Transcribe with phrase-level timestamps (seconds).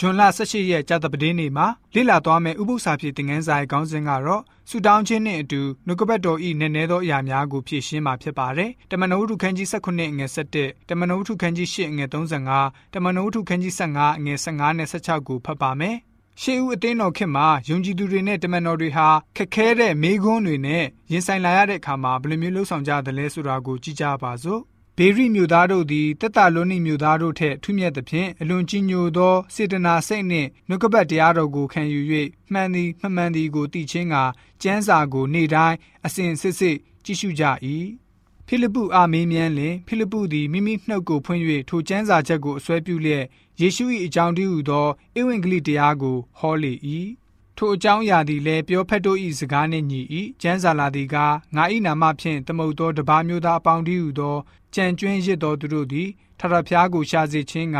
[0.00, 15.96] ဂျွန်လ18ရက်ကြာသပတေးနေ့မှာလေ့လာသွားမယ့်ဥပုသ္စာဖြစ်တင်ငန်းစာရဲ့ခေါင်းစဉ်ကတော့ဆူတောင်းခြင်းနဲ့အတူနှုတ်ကပတ်တော်ဤနည်းနည်းသောအရာများကိုဖြည့်ရှင်းမှာဖြစ်ပါတယ်။တမန်တော်ဝတ္ထုခန်းကြီး19အငယ်17တမန်တော်ဝတ္ထုခန်းကြီး8အငယ်35တမန်တော်ဝတ္ထုခန်းကြီး15အငယ်15နဲ့16ကိုဖတ်ပါမယ်။
[16.42, 24.62] ရှေးဦးအသင်းတော်ခေတ်မှာယုံကြည်သူတွေနဲ့တမန်တော်တွေဟာခက်ခဲတဲ့မိဂွန်းတွေနဲ့ရင်ဆိုင်လာရတဲ့အခါမှာဘယ်လိုမျိုးလှုပ်ဆောင်ကြသလဲဆိုတာကိုကြည့်ကြပါစို့။
[25.00, 32.00] ဘေရိမြို့သားတို့သည်တက်တာလွန်နိမြို့သားတို့ထက်ထူးမြတ်သဖြင့်အလွန်ကြီးညိုသောစေတနာစိတ်နှင့်နှုတ်ကပတ်တရားတော်ကိုခံယူ၍
[32.52, 34.16] မှန်သည်မမှန်သည်ကိုသိချင်းက
[34.62, 37.44] ကျမ်းစာကိုနေ့တိုင်းအစဉ်စစ်စစ်ကြည့်ရှုကြ၏
[38.46, 43.24] ဖိလိပ္ပုအားမေးမြန်းလင်ဖိလိပ္ပုသည်မိမိနှုတ်ကိုဖွင့်၍ထိုကျမ်းစာချက်ကိုအစွဲပြုလျက်
[43.60, 44.86] ယေရှု၏အကြောင်းတည်းဟူသော
[45.18, 46.72] ဧဝံဂေလိတရားကိုဟောလေ၏
[47.58, 50.00] ထိုအကြောင်းအရာသည်လည်းပြောဖက်တို့၏စကားနှင့်ညီ၏
[50.42, 54.36] ကျမ်းစာလာသည်ကားငါ၏နာမဖြင့်တမုတ်သောတပါးမျိုးသားအပေါင်းတည်းဟူသော
[54.74, 57.78] ကြံကျွင်းရစ်သောသူတို့သည်ထထဖျားကိုရှာစေခြင်းက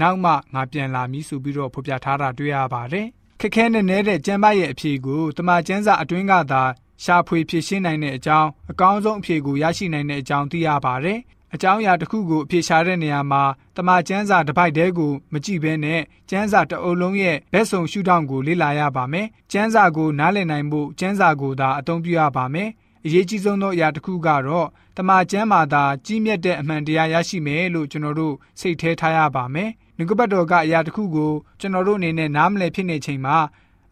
[0.00, 3.06] နောက်မှငါပြန်လာမည်ဆိုပြီးတော့ဖော်ပြထားတာတွေ့ရပါတယ်
[3.40, 6.62] ခက်ခဲနဲ့နဲတဲ့ကျမ်းပါရဲ့အဖြေကိုတမန်ကျမ်းစာအတွင်းကသာ
[7.04, 11.18] ရှာဖွေဖြေရှင်းနိုင်တဲ့အကြောင်းအကောင်းဆုံးအဖြေကိုရရှိနိုင်တဲ့အကြောင်းသိရပါတယ်
[11.54, 13.42] အကြောင်းအရာတစ်ခုကိုအဖြေရှာတဲ့နေရာမှာ
[13.76, 22.68] တမန်ကျမ်းစာတစ်ပိုက်တည်းကိုမကြည့်ဘဲနဲ့ကျမ်းစာတစ်အုပ်လုံးရဲ့ဘက်ဆုံရှုထောင့်ကိုလေ့လာရပါမယ်။ကျမ်းစာကိုနားလည်နိုင်ဖို့ကျမ်းစာကိုသာအသုံးပြုရပါမယ်။
[23.04, 33.36] အရေးကြီးဆုံးသောအရာတစ်ခုကတော့တမန်ကျမ်းမှာသာကြီးမြတ်တဲ့အမှန်တရားရရှိမယ်လို့ကျွန်တော်တို့စိတ်ထဲထားရပါမယ်။ငကပတ်တော်ကအရာတစ်ခုကိုကျွန်တော်တို့အနေနဲ့နားမလည်ဖြစ်နေချိန်မှာ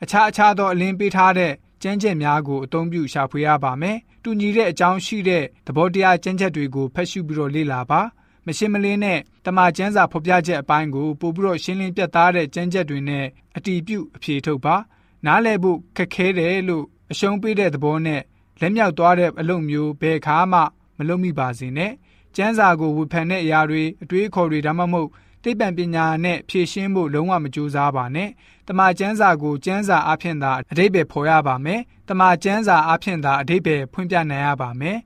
[0.02, 8.00] အခြားအခြားသောအလင်းပေးထားတဲ့ ကျမ်းချက်များကိုအသုံးပြုရှာဖွေရပါမယ်။တူညီတဲ့အကြောင်းရှိတဲ့သဘောတရားကျမ်းချက်တွေကိုဖတ်ရှုပြီးတော့လေ့လာပါ။
[8.46, 14.76] မရှင်းမလင်းနဲ့တမန်ကျမ်းစာဖော်ပြချက်အပိုင်းကိုပို့ပြီးတော့ရှင်းလင်းပြတ်သားတဲ့ကျမ်းချက်တွေနဲ့အတီးပြုအဖြေထုတ်ပါ။
[15.26, 18.22] နားလည်ဖို့ခက်ခဲတယ်လို့အရှုံးပေးတဲ့သဘောနဲ့
[18.60, 20.60] လက်မြောက်သွားတဲ့အလုပ်မျိုးဘယ်ခါမှ
[20.98, 21.92] မလုပ်မိပါစေနဲ့။
[22.36, 25.08] ကျမ်းစာကိုဝေဖန်တဲ့အရာတွေအတွေးအခေါ်တွေဒါမှမဟုတ်
[25.42, 28.30] သိပ္ပံပညာနဲ့ဖြည့်ရှင်းဖို့လုံးဝမကြိုးစားပါနဲ့
[28.68, 34.98] တမန်ကျမ်းစာကိုကျမ်းစာအဖြစ်သာအတိတ်ပဲဖော်ရပါမယ်တမန်ကျမ်းစာအဖြစ်သာအတိတ်ပဲဖွင့်ပြနိုင်ရပါမယ်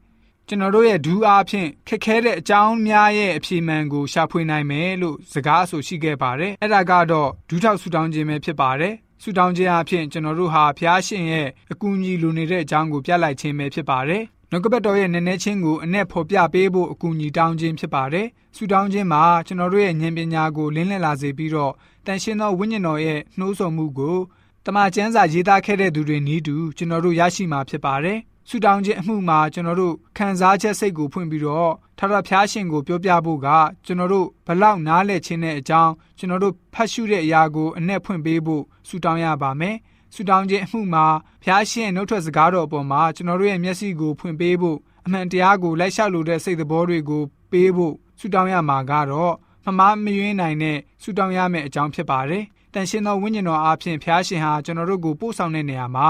[0.48, 14.22] ကျွန်တော်တို့ရဲ့ဒူးအားဖြင့်ခက်ခဲတဲ့အကြောင်းများရဲ့အဖြေမှန်ကိုရှာဖွေနိုင်မယ်လို့စကားအဆိုရှိခဲ့ပါတယ်အဲ့ဒါကတော့ဒူးထောက်ဆူတောင်းခြင်းပဲဖြစ်ပါတယ်ဆူတောင်းခြင်းအဖြစ်ကျွန်တော်တို့ဟာဖျားရှင်ရဲ့အကူအညီလိုနေတဲ့အကြောင်းကိုပြလိုက်ခြင်းပဲဖြစ်ပါတယ်
[14.54, 18.26] နှုတ်ကပတ်တော်ရဲ့နည်းနည်းချင်းကိုအ내ဖော်ပြပေးဖို့အကူအညီတောင်းခြင်းဖြစ်ပါတယ်။
[18.56, 21.72] ဆုတောင်းခြင်းမှာကျွန်တော်တို့ရဲ့ဉာဏ်ပညာကိုလင်းလည်လာစေပြီးတော့
[22.06, 24.18] တန်ရှင်းသောဝိညာဉ်တော်ရဲ့နှိုးဆော်မှုကို
[24.66, 28.18] တမန်ကျမ်းစာရေးသားခဲ့တဲ့သူတွေနီးတူကျွန်တော်တို့ရရှိမှာဖြစ်ပါတယ်။
[28.48, 33.48] ဆုတောင်းခြင်းအမှုမှာကျွန်တော်တို့ခံစားချက်စိတ်ကိုဖွင့်ပြီးတော့ထာဝရဘုရားရှင်ကိုပြောပြဖို့က
[33.86, 39.76] ကျွန်တော်တို့ဘလောက်နားလည်ခြင်းတဲ့အကြောင်းကျွန်တော်တို့ဖတ်ရှုတဲ့အရာကိုအ내ဖွင့်ပေးဖို့ဆုတောင်းရပါမယ်။
[40.14, 41.06] ဆူတောင်းခြင်းအမှုမှာ
[41.44, 49.34] ဖျားရှင်နှုတ်ထွက်စကားတော်အပေါ်မှာကျွန်တော်တို့ရဲ့မျက်စိကိုဖွင့်ပေးဖို့အမှန်တရားကိုလိုက်လျှောက်လိုတဲ့စိတ်သဘောတွေကိုပေးဖို့ဆူတောင်းရမှာကတော့
[49.64, 56.08] မမမယွင်းနိုင်တဲ့ဆူတောင်းရမယ့်အကြောင်းဖြစ်ပါတယ်။တန်ရှင်သောဝိညာဉ်တော်အားဖြင့်ဖျားရှင်ဟာကျွန်တော်တို့ကိုပို့ဆောင်တဲ့နေရာမှာ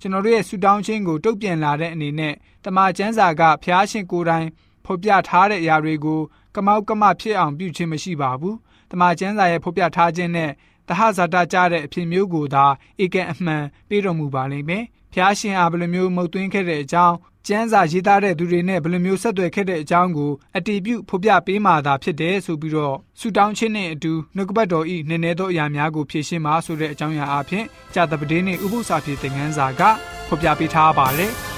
[0.00, 2.34] ကျွန်တော်တို့ရဲ့ဆူတောင်းခြင်းကိုတုတ်ပြန်လာတဲ့အနေနဲ့
[2.64, 4.46] တမန်ကျမ်းစာကဖျားရှင်ကိုယ်တိုင်
[4.84, 6.20] ဖော်ပြထားတဲ့အရာတွေကို
[6.54, 8.56] ကမောက်ကမဖြစ်အောင်ပြုခြင်းမရှိပါဘူး။
[8.90, 10.50] တမန်ကျမ်းစာရဲ့ဖော်ပြထားခြင်းနဲ့
[10.88, 12.64] တဟဇာတကြတဲ့အဖြစ်မျိုးကိုသာ
[13.02, 17.16] ဧကအမှန်ပေးတော်မူပါလိမ့်မယ်။ဖျားရှင်အားဘယ်လိုမျိုးမှုတ်သွင်းခဲ့တဲ့အကြောင်း
[17.48, 27.64] ကျမ်းစာရေးသားတဲ့သူတွေနဲ့ဘယ်လိုမျိုးဆက်သွယ်ခဲ့တဲ့အကြောင်းကိုအတီးပြုဖော်ပြပေးမှသာဖြစ်တယ်ဆိုပြီးတော့ဆူတောင်းခြင်းနဲ့အတူနှုတ်ကပတ်တော်ဤနည်းနည်းသောအရာများကိုဖြည့်ရှင်းပါဆိုတဲ့အကြောင်းအရာအဖြစ်
[27.94, 29.82] ကြာတပဒေးနဲ့ဥပုသ္စာဖြစ်တဲ့ငန်းစာက
[30.28, 31.32] ဖော်ပြပေးထားပါတယ်။